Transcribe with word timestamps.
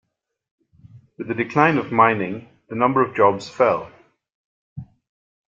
With 1.19 1.27
the 1.27 1.35
decline 1.35 1.77
of 1.77 1.91
mining, 1.91 2.49
the 2.69 2.75
number 2.75 3.03
of 3.07 3.15
jobs 3.15 3.47
fell. 3.47 3.91